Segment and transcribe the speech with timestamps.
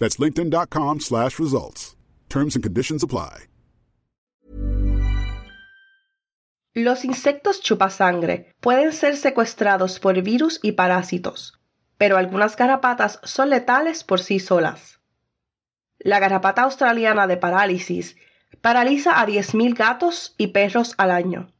[0.00, 1.94] That's linkedin.com slash results.
[2.28, 3.46] Terms and conditions apply.
[6.74, 11.58] Los insectos chupasangre pueden ser secuestrados por virus y parásitos,
[11.98, 15.00] pero algunas garrapatas son letales por sí solas.
[15.98, 18.16] La garrapata australiana de parálisis
[18.60, 21.52] paraliza a 10.000 gatos y perros al año.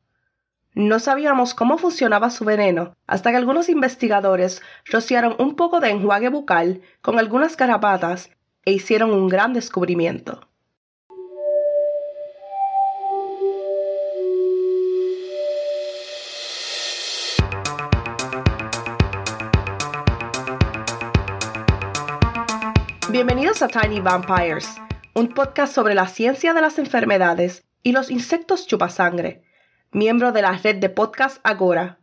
[0.75, 6.29] No sabíamos cómo funcionaba su veneno hasta que algunos investigadores rociaron un poco de enjuague
[6.29, 8.31] bucal con algunas garrapatas
[8.65, 10.47] e hicieron un gran descubrimiento.
[23.11, 24.77] Bienvenidos a Tiny Vampires,
[25.15, 29.43] un podcast sobre la ciencia de las enfermedades y los insectos chupasangre,
[29.93, 31.99] miembro de la red de podcast Agora.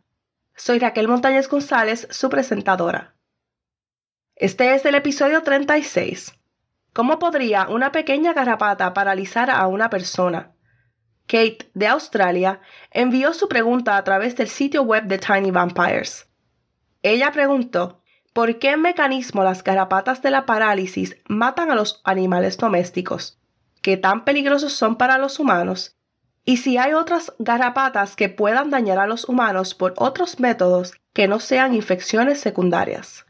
[0.54, 3.14] Soy Raquel Montañez González, su presentadora.
[4.36, 6.34] Este es el episodio 36.
[6.92, 10.52] ¿Cómo podría una pequeña garrapata paralizar a una persona?
[11.26, 12.60] Kate, de Australia,
[12.90, 16.28] envió su pregunta a través del sitio web de Tiny Vampires.
[17.02, 18.02] Ella preguntó,
[18.34, 23.40] ¿Por qué mecanismo las garrapatas de la parálisis matan a los animales domésticos?
[23.80, 25.97] ¿Qué tan peligrosos son para los humanos?
[26.48, 31.28] Y si hay otras garrapatas que puedan dañar a los humanos por otros métodos que
[31.28, 33.26] no sean infecciones secundarias.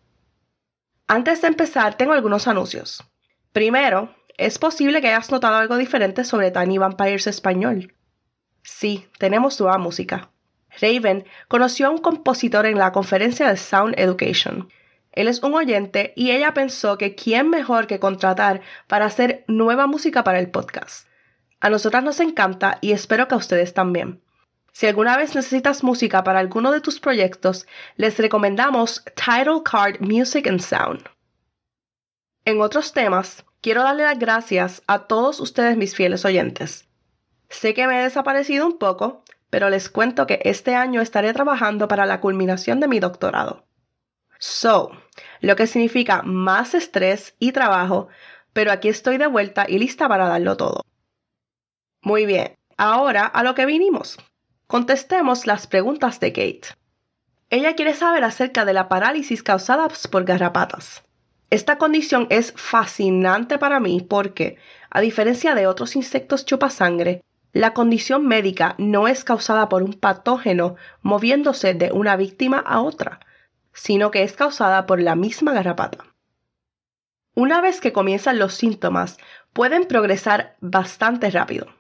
[1.09, 3.03] Antes de empezar, tengo algunos anuncios.
[3.53, 7.93] Primero, es posible que hayas notado algo diferente sobre Tiny Vampires Español.
[8.63, 10.31] Sí, tenemos nueva música.
[10.81, 14.69] Raven conoció a un compositor en la conferencia de Sound Education
[15.19, 19.89] él es un oyente y ella pensó que quién mejor que contratar para hacer nueva
[19.89, 21.08] música para el podcast.
[21.61, 24.23] A nosotras nos encanta y espero que a ustedes también.
[24.73, 30.47] Si alguna vez necesitas música para alguno de tus proyectos, les recomendamos Title Card Music
[30.47, 31.05] and Sound.
[32.45, 36.89] En otros temas, quiero darle las gracias a todos ustedes mis fieles oyentes.
[37.49, 41.89] Sé que me he desaparecido un poco, pero les cuento que este año estaré trabajando
[41.89, 43.67] para la culminación de mi doctorado.
[44.39, 44.93] So,
[45.41, 48.09] lo que significa más estrés y trabajo,
[48.53, 50.85] pero aquí estoy de vuelta y lista para darlo todo.
[52.03, 54.19] Muy bien, ahora a lo que vinimos.
[54.69, 56.69] Contestemos las preguntas de Kate.
[57.51, 61.03] Ella quiere saber acerca de la parálisis causada por garrapatas.
[61.51, 64.59] Esta condición es fascinante para mí porque,
[64.91, 70.77] a diferencia de otros insectos chupasangre, la condición médica no es causada por un patógeno
[71.01, 73.21] moviéndose de una víctima a otra,
[73.73, 76.05] sino que es causada por la misma garrapata.
[77.35, 79.17] Una vez que comienzan los síntomas,
[79.55, 81.78] pueden progresar bastante rápido,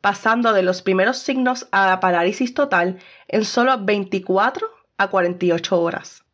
[0.00, 2.98] pasando de los primeros signos a la parálisis total
[3.28, 6.24] en solo 24 a 48 horas.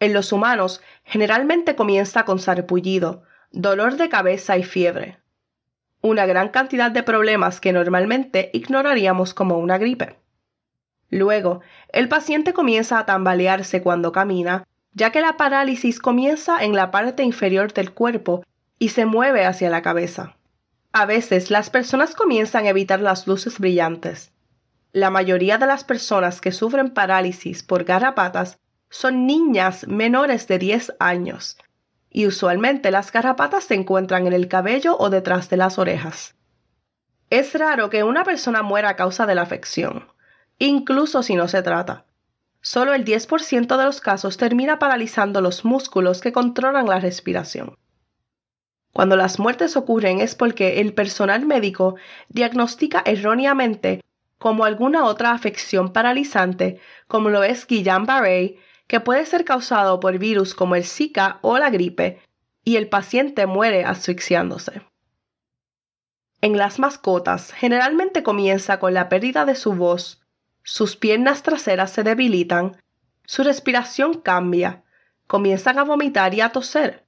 [0.00, 3.22] En los humanos, generalmente comienza con sarpullido,
[3.52, 5.18] dolor de cabeza y fiebre.
[6.00, 10.16] Una gran cantidad de problemas que normalmente ignoraríamos como una gripe.
[11.10, 11.60] Luego,
[11.92, 14.64] el paciente comienza a tambalearse cuando camina,
[14.94, 18.44] ya que la parálisis comienza en la parte inferior del cuerpo
[18.78, 20.36] y se mueve hacia la cabeza.
[20.92, 24.32] A veces las personas comienzan a evitar las luces brillantes.
[24.92, 28.58] La mayoría de las personas que sufren parálisis por garrapatas
[28.88, 31.56] son niñas menores de 10 años,
[32.10, 36.34] y usualmente las garrapatas se encuentran en el cabello o detrás de las orejas.
[37.30, 40.08] Es raro que una persona muera a causa de la afección,
[40.58, 42.04] incluso si no se trata.
[42.62, 47.76] Solo el 10% de los casos termina paralizando los músculos que controlan la respiración.
[48.92, 51.96] Cuando las muertes ocurren es porque el personal médico
[52.28, 54.00] diagnostica erróneamente
[54.38, 58.56] como alguna otra afección paralizante, como lo es Guillain-Barré,
[58.86, 62.20] que puede ser causado por virus como el Zika o la gripe,
[62.64, 64.82] y el paciente muere asfixiándose.
[66.40, 70.22] En las mascotas generalmente comienza con la pérdida de su voz,
[70.62, 72.80] sus piernas traseras se debilitan,
[73.26, 74.82] su respiración cambia,
[75.26, 77.04] comienzan a vomitar y a toser,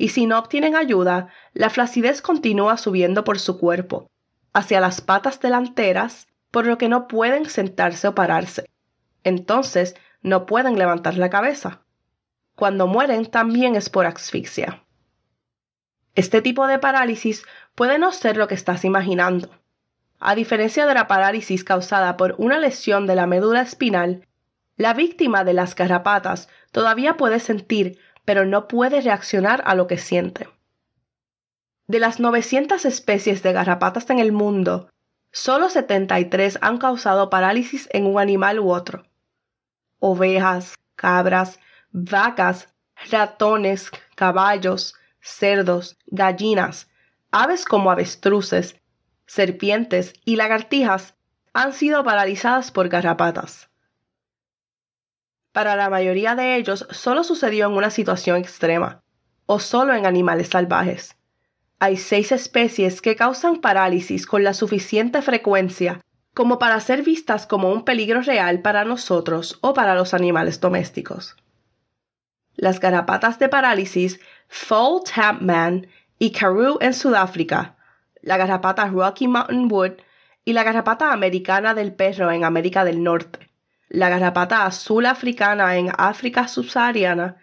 [0.00, 4.10] y si no obtienen ayuda, la flacidez continúa subiendo por su cuerpo,
[4.54, 8.64] hacia las patas delanteras, por lo que no pueden sentarse o pararse.
[9.24, 11.82] Entonces, no pueden levantar la cabeza.
[12.56, 14.82] Cuando mueren también es por asfixia.
[16.14, 17.44] Este tipo de parálisis
[17.74, 19.50] puede no ser lo que estás imaginando.
[20.18, 24.26] A diferencia de la parálisis causada por una lesión de la médula espinal,
[24.78, 27.98] la víctima de las garrapatas todavía puede sentir
[28.30, 30.48] pero no puede reaccionar a lo que siente.
[31.88, 34.88] De las 900 especies de garrapatas en el mundo,
[35.32, 39.02] solo 73 han causado parálisis en un animal u otro.
[39.98, 41.58] Ovejas, cabras,
[41.90, 42.72] vacas,
[43.10, 46.88] ratones, caballos, cerdos, gallinas,
[47.32, 48.76] aves como avestruces,
[49.26, 51.16] serpientes y lagartijas
[51.52, 53.69] han sido paralizadas por garrapatas.
[55.52, 59.02] Para la mayoría de ellos solo sucedió en una situación extrema,
[59.46, 61.16] o solo en animales salvajes.
[61.80, 66.00] Hay seis especies que causan parálisis con la suficiente frecuencia
[66.34, 71.36] como para ser vistas como un peligro real para nosotros o para los animales domésticos.
[72.54, 75.88] Las garrapatas de parálisis Fall Tampman
[76.18, 77.76] y Karoo en Sudáfrica,
[78.22, 79.92] la garrapata Rocky Mountain Wood
[80.44, 83.49] y la garrapata americana del perro en América del Norte
[83.90, 87.36] la garrapata azul africana en África subsahariana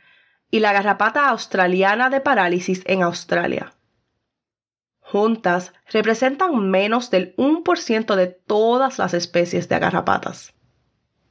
[0.50, 3.74] y la garrapata australiana de parálisis en Australia.
[5.02, 10.54] Juntas representan menos del 1% de todas las especies de garrapatas.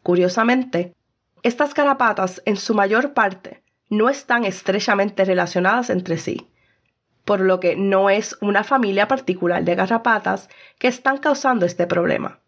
[0.02, 0.94] Curiosamente,
[1.42, 6.50] estas garrapatas en su mayor parte no están estrechamente relacionadas entre sí,
[7.24, 10.48] por lo que no es una familia particular de garrapatas
[10.78, 12.40] que están causando este problema.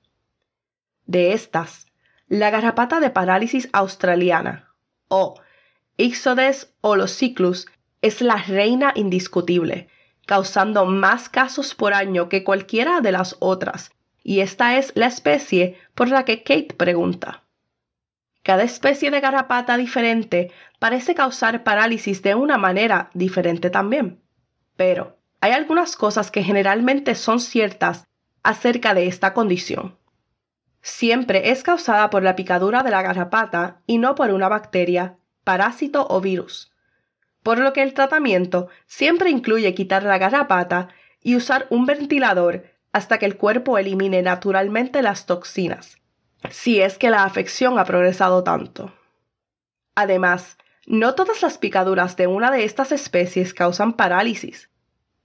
[1.06, 1.87] De estas,
[2.28, 4.74] la garrapata de parálisis australiana,
[5.08, 5.40] o
[5.96, 7.66] Ixodes holociclus,
[8.02, 9.88] es la reina indiscutible,
[10.26, 13.90] causando más casos por año que cualquiera de las otras,
[14.22, 17.44] y esta es la especie por la que Kate pregunta.
[18.42, 24.20] Cada especie de garrapata diferente parece causar parálisis de una manera diferente también.
[24.76, 28.06] Pero hay algunas cosas que generalmente son ciertas
[28.42, 29.98] acerca de esta condición
[30.88, 36.06] siempre es causada por la picadura de la garrapata y no por una bacteria, parásito
[36.08, 36.72] o virus.
[37.42, 40.88] Por lo que el tratamiento siempre incluye quitar la garrapata
[41.22, 45.98] y usar un ventilador hasta que el cuerpo elimine naturalmente las toxinas,
[46.50, 48.92] si es que la afección ha progresado tanto.
[49.94, 54.70] Además, no todas las picaduras de una de estas especies causan parálisis,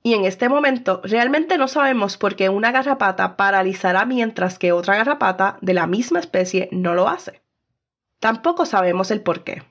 [0.04, 4.98] y en este momento realmente no sabemos por qué una garrapata paralizará mientras que otra
[4.98, 7.42] garrapata de la misma especie no lo hace.
[8.20, 9.64] Tampoco sabemos el por qué.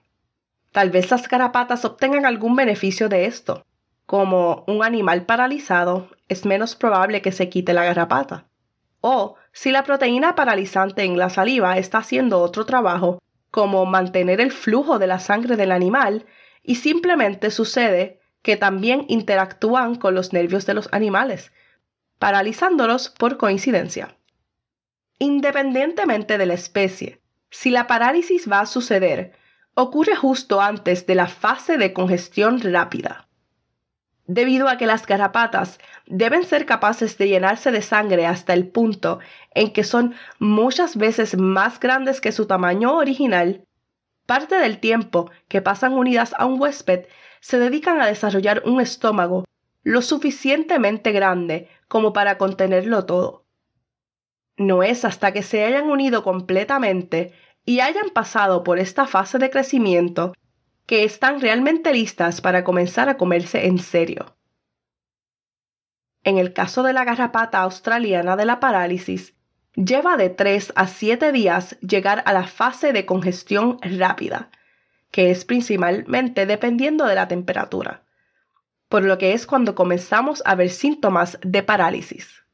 [0.73, 3.67] Tal vez las garrapatas obtengan algún beneficio de esto,
[4.07, 8.47] como un animal paralizado es menos probable que se quite la garrapata.
[9.03, 13.21] O si la proteína paralizante en la saliva está haciendo otro trabajo,
[13.51, 16.25] como mantener el flujo de la sangre del animal,
[16.63, 21.53] y simplemente sucede que también interactúan con los nervios de los animales,
[22.19, 24.17] paralizándolos por coincidencia.
[25.19, 27.21] Independientemente de la especie,
[27.51, 29.33] si la parálisis va a suceder,
[29.75, 33.29] ocurre justo antes de la fase de congestión rápida.
[34.27, 39.19] Debido a que las garrapatas deben ser capaces de llenarse de sangre hasta el punto
[39.55, 43.65] en que son muchas veces más grandes que su tamaño original,
[44.27, 47.07] parte del tiempo que pasan unidas a un huésped
[47.43, 49.45] se dedican a desarrollar un estómago
[49.83, 53.45] lo suficientemente grande como para contenerlo todo.
[54.57, 57.33] No es hasta que se hayan unido completamente
[57.65, 60.35] y hayan pasado por esta fase de crecimiento
[60.87, 64.37] que están realmente listas para comenzar a comerse en serio.
[66.23, 69.35] En el caso de la garrapata australiana de la parálisis,
[69.75, 74.51] lleva de 3 a 7 días llegar a la fase de congestión rápida,
[75.13, 78.03] que es principalmente dependiendo de la temperatura,
[78.89, 82.45] por lo que es cuando comenzamos a ver síntomas de parálisis.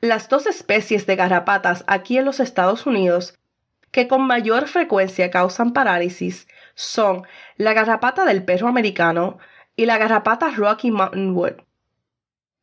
[0.00, 3.38] Las dos especies de garrapatas aquí en los Estados Unidos
[3.92, 7.24] que con mayor frecuencia causan parálisis son
[7.56, 9.38] la garrapata del perro americano
[9.76, 11.54] y la garrapata Rocky Mountain Wood.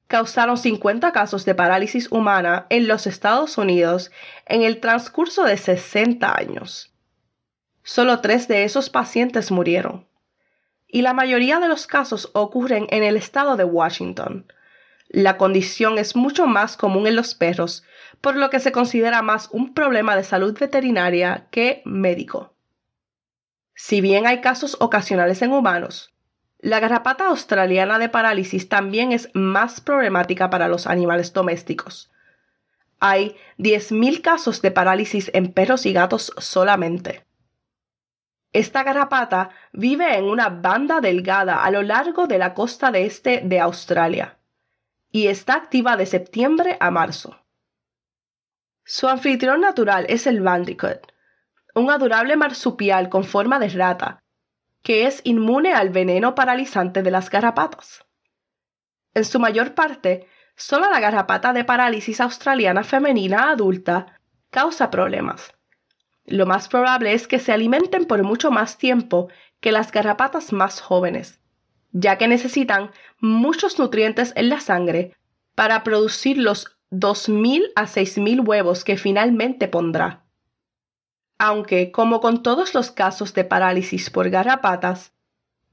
[0.08, 4.12] Causaron 50 casos de parálisis humana en los Estados Unidos
[4.46, 6.97] en el transcurso de 60 años.
[7.88, 10.06] Solo tres de esos pacientes murieron.
[10.90, 14.46] Y la mayoría de los casos ocurren en el estado de Washington,
[15.08, 17.86] la condición es mucho más común en los perros,
[18.20, 22.54] por lo que se considera más un problema de salud veterinaria que médico.
[23.74, 26.14] Si bien hay casos ocasionales en humanos,
[26.60, 32.12] la garrapata australiana de parálisis también es más problemática para los animales domésticos.
[33.00, 37.27] Hay 10.000 casos de parálisis en perros y gatos solamente.
[38.54, 43.42] Esta garrapata vive en una banda delgada a lo largo de la costa de este
[43.44, 44.38] de Australia
[45.12, 47.44] y está activa de septiembre a marzo.
[48.84, 51.12] Su anfitrión natural es el bandicoot,
[51.76, 54.24] un adorable marsupial con forma de rata,
[54.82, 58.06] que es inmune al veneno paralizante de las garrapatas.
[59.14, 65.57] En su mayor parte, solo la garrapata de parálisis australiana femenina adulta causa problemas.
[66.28, 69.30] Lo más probable es que se alimenten por mucho más tiempo
[69.62, 71.40] que las garrapatas más jóvenes,
[71.94, 75.16] ya que necesitan muchos nutrientes en la sangre
[75.56, 80.26] para producir los 2.000 a 6.000 huevos que finalmente pondrá.
[81.40, 85.14] Aunque, como con todos los casos de parálisis por garrapatas,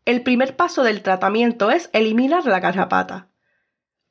[0.04, 3.28] el primer paso del tratamiento es eliminar la garrapata.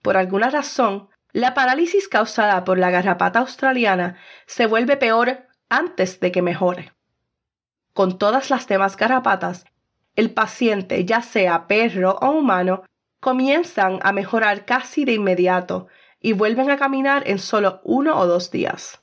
[0.02, 6.32] Por alguna razón, la parálisis causada por la garrapata australiana se vuelve peor antes de
[6.32, 6.94] que mejore.
[7.94, 9.66] Con todas las demás garrapatas,
[10.16, 12.84] el paciente, ya sea perro o humano,
[13.20, 15.88] comienzan a mejorar casi de inmediato
[16.20, 19.02] y vuelven a caminar en solo uno o dos días.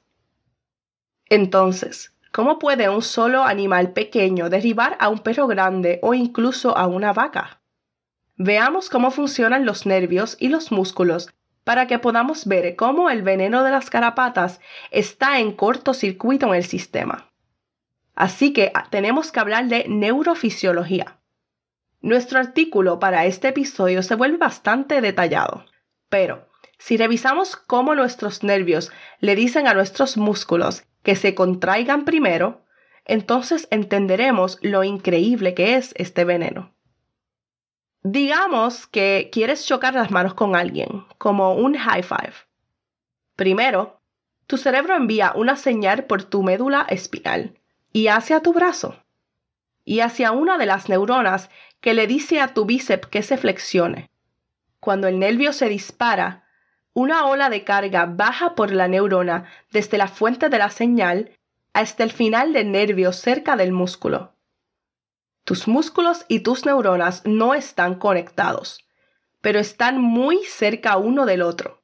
[1.28, 6.86] Entonces, ¿cómo puede un solo animal pequeño derribar a un perro grande o incluso a
[6.86, 7.60] una vaca?
[8.36, 11.30] Veamos cómo funcionan los nervios y los músculos
[11.70, 14.60] para que podamos ver cómo el veneno de las carapatas
[14.90, 17.30] está en cortocircuito en el sistema.
[18.16, 21.20] Así que ah, tenemos que hablar de neurofisiología.
[22.00, 25.64] Nuestro artículo para este episodio se vuelve bastante detallado,
[26.08, 32.64] pero si revisamos cómo nuestros nervios le dicen a nuestros músculos que se contraigan primero,
[33.04, 36.74] entonces entenderemos lo increíble que es este veneno.
[38.02, 42.32] Digamos que quieres chocar las manos con alguien, como un high five.
[43.36, 44.00] Primero,
[44.46, 47.58] tu cerebro envía una señal por tu médula espinal
[47.92, 49.04] y hacia tu brazo
[49.84, 54.08] y hacia una de las neuronas que le dice a tu bíceps que se flexione.
[54.78, 56.44] Cuando el nervio se dispara,
[56.94, 61.32] una ola de carga baja por la neurona desde la fuente de la señal
[61.74, 64.32] hasta el final del nervio cerca del músculo.
[65.44, 68.84] Tus músculos y tus neuronas no están conectados,
[69.40, 71.82] pero están muy cerca uno del otro.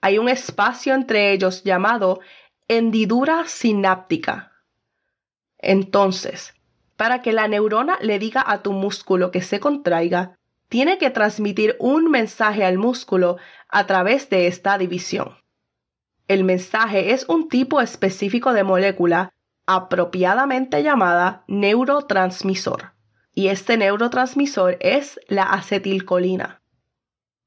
[0.00, 2.20] Hay un espacio entre ellos llamado
[2.68, 4.52] hendidura sináptica.
[5.58, 6.54] Entonces,
[6.96, 10.38] para que la neurona le diga a tu músculo que se contraiga,
[10.68, 13.36] tiene que transmitir un mensaje al músculo
[13.68, 15.36] a través de esta división.
[16.26, 19.33] El mensaje es un tipo específico de molécula
[19.66, 22.92] apropiadamente llamada neurotransmisor,
[23.32, 26.62] y este neurotransmisor es la acetilcolina.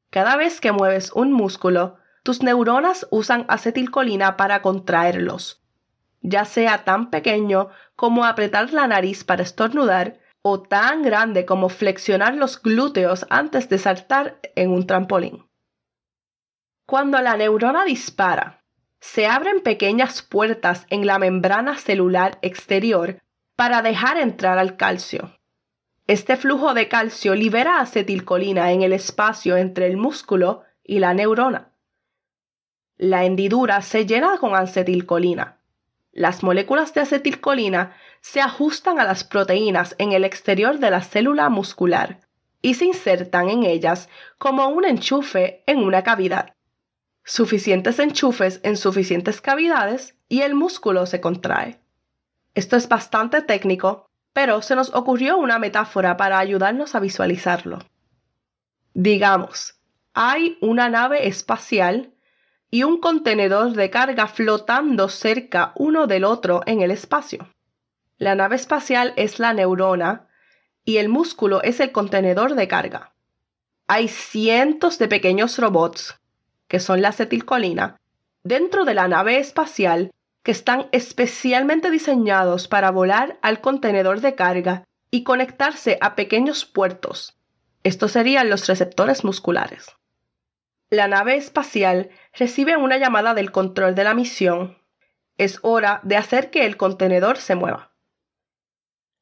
[0.09, 5.63] Cada vez que mueves un músculo, tus neuronas usan acetilcolina para contraerlos,
[6.21, 12.35] ya sea tan pequeño como apretar la nariz para estornudar o tan grande como flexionar
[12.35, 15.45] los glúteos antes de saltar en un trampolín.
[16.85, 18.63] Cuando la neurona dispara,
[18.99, 23.21] se abren pequeñas puertas en la membrana celular exterior
[23.55, 25.37] para dejar entrar al calcio.
[26.07, 31.71] Este flujo de calcio libera acetilcolina en el espacio entre el músculo y la neurona.
[32.97, 35.57] La hendidura se llena con acetilcolina
[36.17, 41.47] las moléculas de acetilcolina se ajustan a las proteínas en el exterior de la célula
[41.49, 42.21] muscular
[42.59, 46.55] y se insertan en ellas como un enchufe en una cavidad.
[47.29, 51.81] Suficientes enchufes en suficientes cavidades y el músculo se contrae.
[52.55, 57.79] Esto es bastante técnico, pero se nos ocurrió una metáfora para ayudarnos a visualizarlo.
[58.93, 59.77] Digamos,
[60.13, 62.13] hay una nave espacial
[62.71, 67.53] y un contenedor de carga flotando cerca uno del otro en el espacio.
[68.17, 70.29] La nave espacial es la neurona
[70.85, 73.13] y el músculo es el contenedor de carga.
[73.85, 76.17] Hay cientos de pequeños robots,
[76.67, 77.97] que son la acetilcolina,
[78.43, 80.11] dentro de la nave espacial
[80.43, 87.37] que están especialmente diseñados para volar al contenedor de carga y conectarse a pequeños puertos.
[87.83, 89.87] Estos serían los receptores musculares.
[90.89, 94.77] La nave espacial recibe una llamada del control de la misión.
[95.37, 97.91] Es hora de hacer que el contenedor se mueva.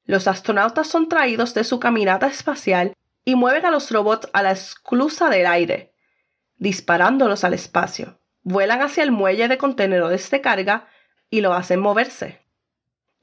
[0.03, 4.51] Los astronautas son traídos de su caminata espacial y mueven a los robots a la
[4.51, 5.94] esclusa del aire,
[6.57, 8.19] disparándolos al espacio.
[8.43, 10.87] Vuelan hacia el muelle de contenedores de carga
[11.29, 12.41] y lo hacen moverse.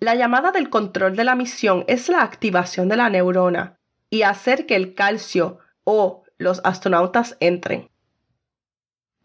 [0.01, 3.79] La llamada del control de la misión es la activación de la neurona
[4.11, 7.89] y hacer que el calcio o los astronautas entren.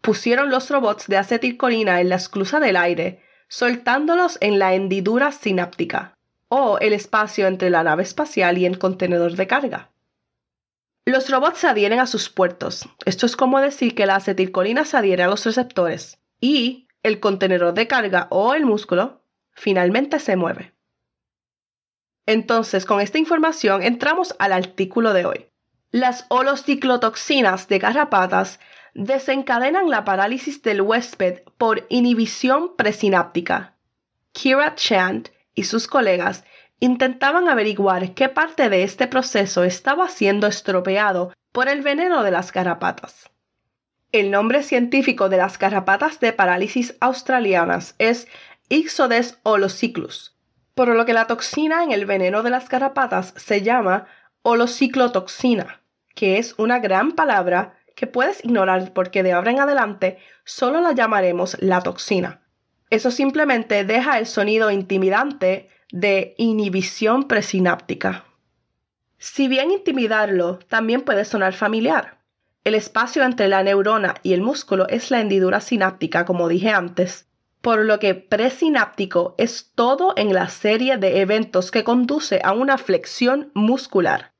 [0.00, 6.14] Pusieron los robots de acetilcolina en la esclusa del aire, soltándolos en la hendidura sináptica,
[6.48, 9.90] o el espacio entre la nave espacial y el contenedor de carga.
[11.08, 12.86] Los robots se adhieren a sus puertos.
[13.06, 17.72] Esto es como decir que la acetilcolina se adhiere a los receptores y el contenedor
[17.72, 19.22] de carga o el músculo
[19.52, 20.74] finalmente se mueve.
[22.26, 25.46] Entonces, con esta información entramos al artículo de hoy.
[25.92, 28.60] Las holociclotoxinas de garrapatas
[28.92, 33.78] desencadenan la parálisis del huésped por inhibición presináptica.
[34.32, 36.44] Kira Chand y sus colegas
[36.80, 42.52] intentaban averiguar qué parte de este proceso estaba siendo estropeado por el veneno de las
[42.52, 43.30] garrapatas.
[44.12, 48.28] El nombre científico de las garrapatas de parálisis australianas es
[48.68, 50.36] Ixodes holociclus,
[50.74, 54.06] por lo que la toxina en el veneno de las garrapatas se llama
[54.42, 55.82] holociclotoxina,
[56.14, 60.92] que es una gran palabra que puedes ignorar porque de ahora en adelante solo la
[60.92, 62.42] llamaremos la toxina.
[62.90, 68.24] Eso simplemente deja el sonido intimidante de inhibición presináptica.
[69.18, 72.18] Si bien intimidarlo también puede sonar familiar,
[72.64, 77.26] el espacio entre la neurona y el músculo es la hendidura sináptica, como dije antes,
[77.60, 82.78] por lo que presináptico es todo en la serie de eventos que conduce a una
[82.78, 84.32] flexión muscular.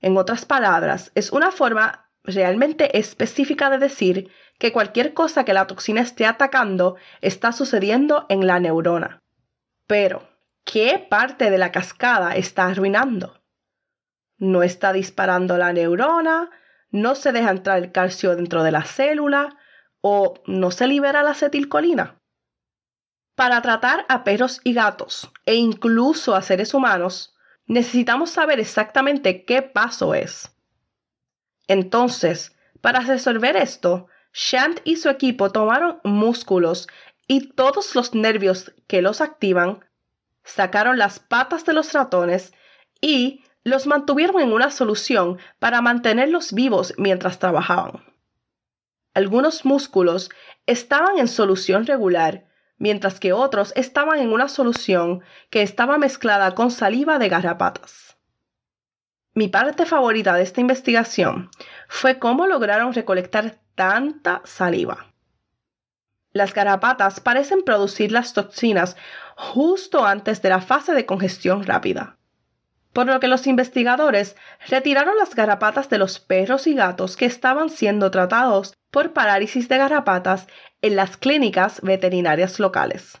[0.00, 5.66] En otras palabras, es una forma realmente específica de decir que cualquier cosa que la
[5.66, 9.20] toxina esté atacando está sucediendo en la neurona.
[9.86, 10.26] Pero,
[10.64, 13.42] ¿qué parte de la cascada está arruinando?
[14.36, 16.50] No está disparando la neurona,
[16.90, 19.56] no se deja entrar el calcio dentro de la célula
[20.00, 22.20] o no se libera la acetilcolina.
[23.34, 27.34] Para tratar a perros y gatos e incluso a seres humanos,
[27.66, 30.54] necesitamos saber exactamente qué paso es.
[31.66, 36.88] Entonces, para resolver esto, Shant y su equipo tomaron músculos
[37.26, 39.84] y todos los nervios que los activan,
[40.44, 42.52] sacaron las patas de los ratones
[43.00, 48.04] y los mantuvieron en una solución para mantenerlos vivos mientras trabajaban.
[49.14, 50.30] Algunos músculos
[50.66, 56.70] estaban en solución regular, mientras que otros estaban en una solución que estaba mezclada con
[56.70, 58.16] saliva de garrapatas.
[59.32, 61.50] Mi parte favorita de esta investigación
[61.88, 65.13] fue cómo lograron recolectar tanta saliva.
[66.34, 68.96] Las garrapatas parecen producir las toxinas
[69.36, 72.18] justo antes de la fase de congestión rápida
[72.94, 74.36] por lo que los investigadores
[74.68, 79.76] retiraron las garrapatas de los perros y gatos que estaban siendo tratados por parálisis de
[79.76, 80.46] garrapatas
[80.80, 83.20] en las clínicas veterinarias locales.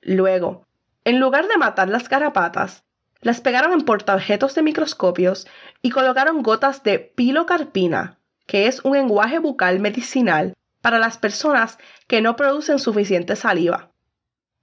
[0.00, 0.66] Luego,
[1.04, 2.82] en lugar de matar las garrapatas,
[3.20, 5.46] las pegaron en portaobjetos de microscopios
[5.80, 12.20] y colocaron gotas de pilocarpina, que es un enguaje bucal medicinal para las personas que
[12.20, 13.92] no producen suficiente saliva.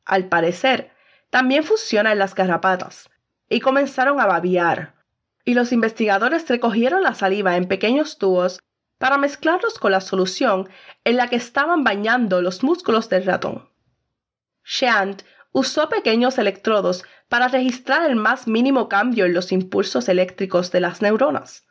[0.06, 0.92] Al parecer,
[1.32, 3.10] también funciona en las garrapatas,
[3.50, 4.94] y comenzaron a babiar.
[5.44, 8.60] Y los investigadores recogieron la saliva en pequeños tubos
[9.00, 10.70] para mezclarlos con la solución
[11.04, 13.70] en la que estaban bañando los músculos del ratón.
[14.64, 20.82] Shant usó pequeños electrodos para registrar el más mínimo cambio en los impulsos eléctricos de
[20.82, 21.66] las neuronas.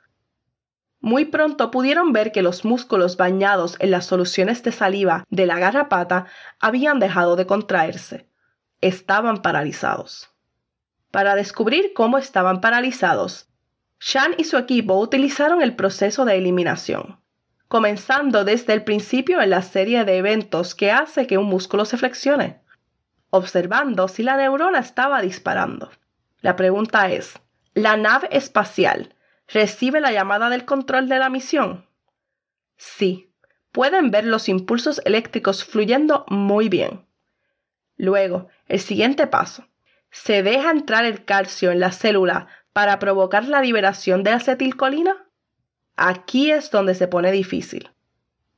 [1.01, 5.59] Muy pronto pudieron ver que los músculos bañados en las soluciones de saliva de la
[5.59, 6.27] garrapata
[6.59, 8.29] habían dejado de contraerse.
[8.81, 10.31] Estaban paralizados.
[11.11, 13.49] Para descubrir cómo estaban paralizados,
[14.01, 17.21] Shan y su equipo utilizaron el proceso de eliminación,
[17.69, 21.97] comenzando desde el principio en la serie de eventos que hace que un músculo se
[21.97, 22.61] flexione,
[23.31, 25.91] observando si la neurona estaba disparando.
[26.41, 27.41] La pregunta es,
[27.75, 29.15] ¿la nave espacial
[29.49, 31.87] recibe la llamada del control de la misión?
[32.77, 33.33] Sí,
[33.73, 37.07] pueden ver los impulsos eléctricos fluyendo muy bien.
[37.97, 39.67] Luego, el siguiente paso.
[40.11, 45.27] ¿Se deja entrar el calcio en la célula para provocar la liberación de acetilcolina?
[45.97, 47.91] Aquí es donde se pone difícil.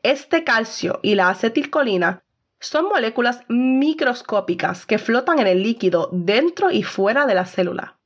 [0.03, 2.23] Este calcio y la acetilcolina
[2.59, 7.99] son moléculas microscópicas que flotan en el líquido dentro y fuera de la célula.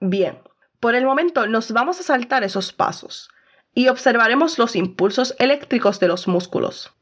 [0.00, 0.38] Bien,
[0.84, 3.30] por el momento nos vamos a saltar esos pasos
[3.72, 6.92] y observaremos los impulsos eléctricos de los músculos.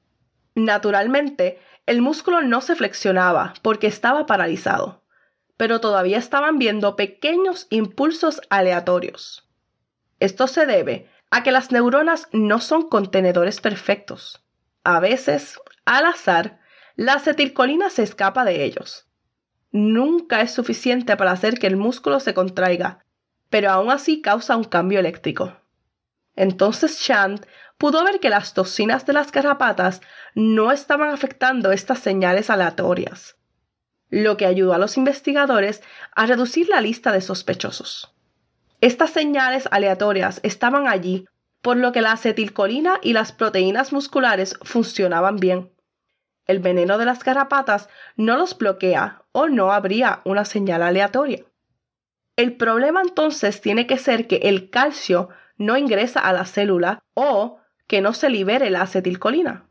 [0.55, 5.03] Naturalmente, el músculo no se flexionaba porque estaba paralizado,
[5.57, 9.49] pero todavía estaban viendo pequeños impulsos aleatorios.
[10.21, 14.45] Esto se debe a que las neuronas no son contenedores perfectos.
[14.85, 16.61] A veces, al azar,
[16.95, 19.09] la acetilcolina se escapa de ellos.
[19.73, 23.03] Nunca es suficiente para hacer que el músculo se contraiga,
[23.53, 25.53] pero aún así causa un cambio eléctrico.
[26.35, 27.45] Entonces Chant
[27.77, 30.01] pudo ver que las toxinas de las garrapatas
[30.35, 33.37] no estaban afectando estas señales aleatorias,
[34.09, 35.83] lo que ayudó a los investigadores
[36.17, 38.15] a reducir la lista de sospechosos.
[38.81, 41.27] Estas señales aleatorias estaban allí,
[41.61, 45.71] por lo que la acetilcolina y las proteínas musculares funcionaban bien.
[46.47, 51.45] El veneno de las garrapatas no los bloquea o no habría una señal aleatoria.
[52.37, 57.59] El problema entonces tiene que ser que el calcio no ingresa a la célula o
[57.87, 59.69] que no se libere la acetilcolina.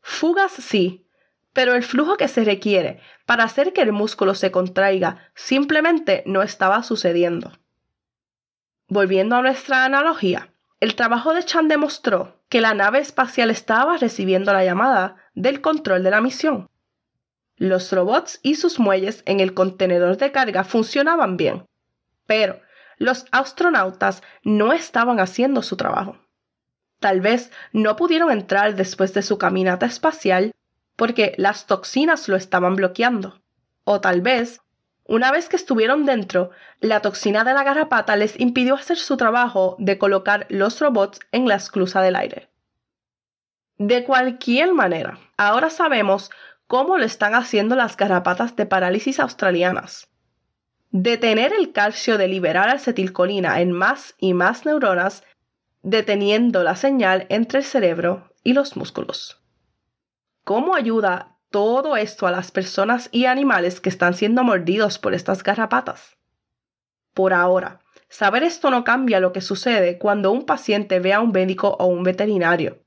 [0.00, 1.06] Fugas sí,
[1.52, 6.42] pero el flujo que se requiere para hacer que el músculo se contraiga simplemente no
[6.42, 7.52] estaba sucediendo.
[8.88, 14.52] Volviendo a nuestra analogía, el trabajo de Chan demostró que la nave espacial estaba recibiendo
[14.52, 16.68] la llamada del control de la misión.
[17.56, 21.64] Los robots y sus muelles en el contenedor de carga funcionaban bien,
[22.26, 22.60] pero
[22.98, 26.18] los astronautas no estaban haciendo su trabajo.
[27.00, 30.52] Tal vez no pudieron entrar después de su caminata espacial
[30.96, 33.40] porque las toxinas lo estaban bloqueando.
[33.84, 34.60] O tal vez,
[35.04, 39.74] una vez que estuvieron dentro, la toxina de la garrapata les impidió hacer su trabajo
[39.80, 42.50] de colocar los robots en la esclusa del aire.
[43.78, 46.30] De cualquier manera, ahora sabemos
[46.68, 50.11] cómo lo están haciendo las garrapatas de parálisis australianas
[50.92, 55.24] detener el calcio de liberar acetilcolina en más y más neuronas,
[55.82, 59.40] deteniendo la señal entre el cerebro y los músculos.
[60.44, 65.42] ¿Cómo ayuda todo esto a las personas y animales que están siendo mordidos por estas
[65.42, 66.18] garrapatas?
[67.14, 71.32] Por ahora, saber esto no cambia lo que sucede cuando un paciente ve a un
[71.32, 72.82] médico o un veterinario,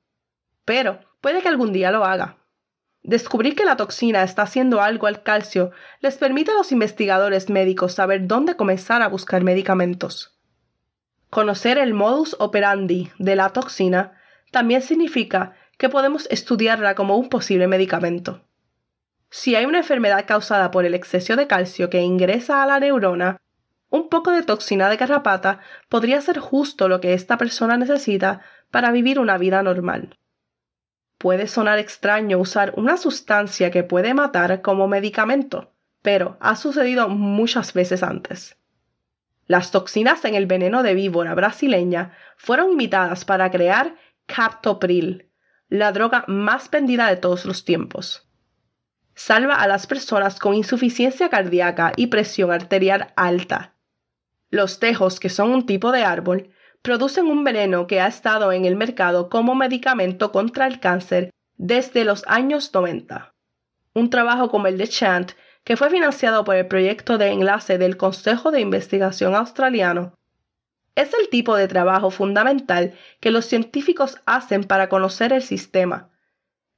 [0.64, 2.38] pero puede que algún día lo haga.
[3.06, 5.70] Descubrir que la toxina está haciendo algo al calcio
[6.02, 10.36] les permite a los investigadores médicos saber dónde comenzar a buscar medicamentos.
[11.30, 14.14] Conocer el modus operandi de la toxina
[14.50, 18.42] también significa que podemos estudiarla como un posible medicamento.
[19.30, 23.40] Si hay una enfermedad causada por el exceso de calcio que ingresa a la neurona,
[23.92, 28.42] un poco de toxina de garrapata podría ser justo lo que esta persona necesita
[28.72, 30.18] para vivir una vida normal.
[31.26, 37.74] Puede sonar extraño usar una sustancia que puede matar como medicamento, pero ha sucedido muchas
[37.74, 38.58] veces antes.
[39.48, 43.96] Las toxinas en el veneno de víbora brasileña fueron imitadas para crear
[44.28, 45.32] captopril,
[45.68, 48.30] la droga más vendida de todos los tiempos.
[49.16, 53.74] Salva a las personas con insuficiencia cardíaca y presión arterial alta.
[54.52, 56.52] Los tejos, que son un tipo de árbol,
[56.86, 62.06] producen un veneno que ha estado en el mercado como medicamento contra el cáncer desde
[62.06, 63.34] los años 90.
[63.96, 65.32] Un trabajo como el de Chant,
[65.64, 70.14] que fue financiado por el proyecto de enlace del Consejo de Investigación Australiano,
[70.94, 76.12] es el tipo de trabajo fundamental que los científicos hacen para conocer el sistema,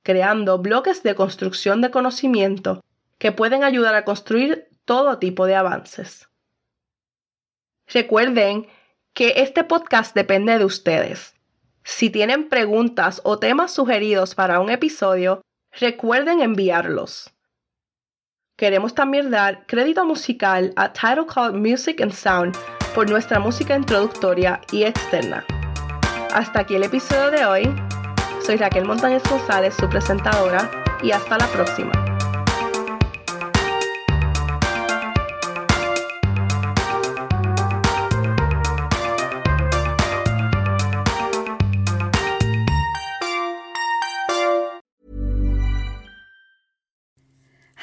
[0.03, 2.81] creando bloques de construcción de conocimiento
[3.17, 6.29] que pueden ayudar a construir todo tipo de avances.
[7.87, 8.67] Recuerden
[9.17, 11.33] que este podcast depende de ustedes.
[11.83, 17.33] Si tienen preguntas o temas sugeridos para un episodio, recuerden enviarlos.
[18.57, 22.55] Queremos también dar crédito musical a Title Call Music and Sound
[22.93, 25.43] por nuestra música introductoria y externa.
[26.31, 27.75] Hasta aquí el episodio de hoy.
[28.45, 30.69] Soy Raquel Montañez González, su presentadora,
[31.01, 32.06] y hasta la próxima.